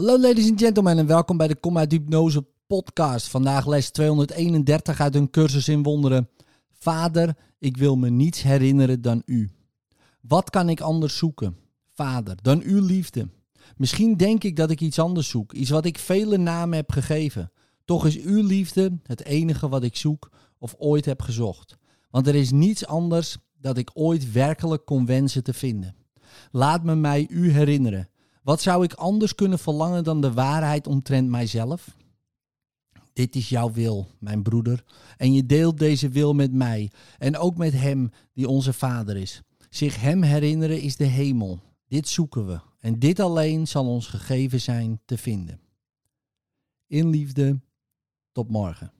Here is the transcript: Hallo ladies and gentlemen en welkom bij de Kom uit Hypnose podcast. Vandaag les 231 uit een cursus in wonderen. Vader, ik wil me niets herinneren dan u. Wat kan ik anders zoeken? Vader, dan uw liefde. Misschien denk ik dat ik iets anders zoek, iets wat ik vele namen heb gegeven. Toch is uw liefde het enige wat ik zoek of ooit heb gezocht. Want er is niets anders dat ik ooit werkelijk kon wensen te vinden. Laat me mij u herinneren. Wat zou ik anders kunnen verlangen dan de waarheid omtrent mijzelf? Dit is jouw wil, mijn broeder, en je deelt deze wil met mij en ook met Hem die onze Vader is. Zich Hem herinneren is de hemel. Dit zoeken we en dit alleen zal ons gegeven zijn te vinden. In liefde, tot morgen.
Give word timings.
Hallo 0.00 0.18
ladies 0.18 0.50
and 0.50 0.60
gentlemen 0.60 0.98
en 0.98 1.06
welkom 1.06 1.36
bij 1.36 1.48
de 1.48 1.56
Kom 1.56 1.78
uit 1.78 1.92
Hypnose 1.92 2.46
podcast. 2.66 3.28
Vandaag 3.28 3.66
les 3.66 3.90
231 3.90 5.00
uit 5.00 5.14
een 5.14 5.30
cursus 5.30 5.68
in 5.68 5.82
wonderen. 5.82 6.28
Vader, 6.72 7.36
ik 7.58 7.76
wil 7.76 7.96
me 7.96 8.10
niets 8.10 8.42
herinneren 8.42 9.02
dan 9.02 9.22
u. 9.26 9.50
Wat 10.20 10.50
kan 10.50 10.68
ik 10.68 10.80
anders 10.80 11.16
zoeken? 11.16 11.56
Vader, 11.94 12.36
dan 12.42 12.62
uw 12.62 12.84
liefde. 12.84 13.28
Misschien 13.76 14.16
denk 14.16 14.44
ik 14.44 14.56
dat 14.56 14.70
ik 14.70 14.80
iets 14.80 14.98
anders 14.98 15.28
zoek, 15.28 15.52
iets 15.52 15.70
wat 15.70 15.84
ik 15.84 15.98
vele 15.98 16.36
namen 16.36 16.76
heb 16.76 16.92
gegeven. 16.92 17.52
Toch 17.84 18.06
is 18.06 18.18
uw 18.18 18.46
liefde 18.46 18.98
het 19.02 19.24
enige 19.24 19.68
wat 19.68 19.82
ik 19.82 19.96
zoek 19.96 20.30
of 20.58 20.74
ooit 20.78 21.04
heb 21.04 21.22
gezocht. 21.22 21.76
Want 22.10 22.26
er 22.26 22.34
is 22.34 22.50
niets 22.50 22.86
anders 22.86 23.36
dat 23.60 23.76
ik 23.76 23.90
ooit 23.94 24.32
werkelijk 24.32 24.84
kon 24.84 25.06
wensen 25.06 25.44
te 25.44 25.52
vinden. 25.52 25.94
Laat 26.50 26.84
me 26.84 26.94
mij 26.94 27.26
u 27.30 27.50
herinneren. 27.50 28.08
Wat 28.42 28.60
zou 28.60 28.84
ik 28.84 28.92
anders 28.92 29.34
kunnen 29.34 29.58
verlangen 29.58 30.04
dan 30.04 30.20
de 30.20 30.32
waarheid 30.32 30.86
omtrent 30.86 31.28
mijzelf? 31.28 31.96
Dit 33.12 33.36
is 33.36 33.48
jouw 33.48 33.72
wil, 33.72 34.06
mijn 34.18 34.42
broeder, 34.42 34.84
en 35.16 35.32
je 35.32 35.46
deelt 35.46 35.78
deze 35.78 36.08
wil 36.08 36.34
met 36.34 36.52
mij 36.52 36.90
en 37.18 37.36
ook 37.36 37.56
met 37.56 37.72
Hem 37.72 38.10
die 38.32 38.48
onze 38.48 38.72
Vader 38.72 39.16
is. 39.16 39.42
Zich 39.70 40.00
Hem 40.00 40.22
herinneren 40.22 40.80
is 40.80 40.96
de 40.96 41.04
hemel. 41.04 41.60
Dit 41.88 42.08
zoeken 42.08 42.46
we 42.46 42.60
en 42.80 42.98
dit 42.98 43.20
alleen 43.20 43.68
zal 43.68 43.86
ons 43.86 44.06
gegeven 44.06 44.60
zijn 44.60 45.00
te 45.04 45.18
vinden. 45.18 45.60
In 46.86 47.08
liefde, 47.08 47.60
tot 48.32 48.50
morgen. 48.50 48.92